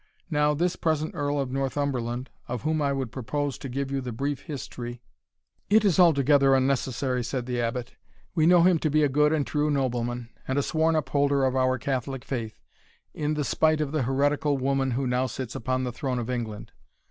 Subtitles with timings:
[0.31, 4.39] Now, this present Earl of Northumberland, of whom I propose to give you the brief
[4.41, 5.03] history"
[5.69, 7.93] "It is altogether unnecessary," said the Abbot;
[8.33, 11.55] "we know him to be a good and true nobleman, and a sworn upholder of
[11.55, 12.59] our Catholic faith,
[13.13, 16.71] in the spite of the heretical woman who now sits upon the throne of England.